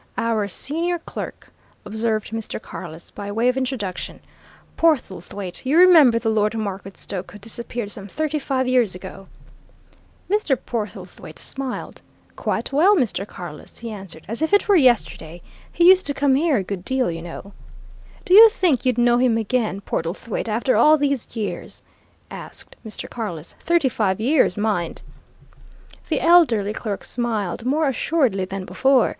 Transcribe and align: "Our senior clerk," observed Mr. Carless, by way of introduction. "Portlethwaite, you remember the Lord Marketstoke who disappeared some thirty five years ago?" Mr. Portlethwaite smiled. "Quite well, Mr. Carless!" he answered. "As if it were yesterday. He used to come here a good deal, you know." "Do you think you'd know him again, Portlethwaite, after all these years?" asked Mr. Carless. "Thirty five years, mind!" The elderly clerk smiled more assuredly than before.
"Our 0.17 0.47
senior 0.47 0.97
clerk," 0.97 1.49
observed 1.85 2.31
Mr. 2.31 2.59
Carless, 2.59 3.11
by 3.11 3.31
way 3.31 3.49
of 3.49 3.55
introduction. 3.55 4.19
"Portlethwaite, 4.75 5.63
you 5.63 5.77
remember 5.77 6.17
the 6.17 6.27
Lord 6.31 6.53
Marketstoke 6.53 7.29
who 7.31 7.37
disappeared 7.37 7.91
some 7.91 8.07
thirty 8.07 8.39
five 8.39 8.67
years 8.67 8.95
ago?" 8.95 9.27
Mr. 10.27 10.57
Portlethwaite 10.57 11.37
smiled. 11.37 12.01
"Quite 12.35 12.71
well, 12.73 12.95
Mr. 12.95 13.27
Carless!" 13.27 13.77
he 13.77 13.91
answered. 13.91 14.23
"As 14.27 14.41
if 14.41 14.53
it 14.53 14.67
were 14.67 14.75
yesterday. 14.75 15.39
He 15.71 15.87
used 15.89 16.07
to 16.07 16.15
come 16.15 16.33
here 16.33 16.57
a 16.57 16.63
good 16.63 16.83
deal, 16.83 17.11
you 17.11 17.21
know." 17.21 17.53
"Do 18.25 18.33
you 18.33 18.49
think 18.49 18.83
you'd 18.83 18.97
know 18.97 19.19
him 19.19 19.37
again, 19.37 19.81
Portlethwaite, 19.81 20.47
after 20.49 20.75
all 20.75 20.97
these 20.97 21.35
years?" 21.35 21.83
asked 22.31 22.75
Mr. 22.83 23.07
Carless. 23.07 23.53
"Thirty 23.59 23.87
five 23.89 24.19
years, 24.19 24.57
mind!" 24.57 25.03
The 26.09 26.21
elderly 26.21 26.73
clerk 26.73 27.05
smiled 27.05 27.65
more 27.65 27.87
assuredly 27.87 28.45
than 28.45 28.65
before. 28.65 29.09